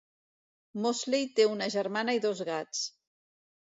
[0.85, 2.85] Mosley té una germana i dos gats.